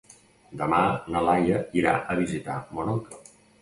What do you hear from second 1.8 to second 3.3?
irà a visitar mon oncle.